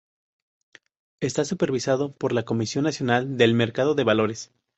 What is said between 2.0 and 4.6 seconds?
por la Comisión Nacional del Mercado de Valores.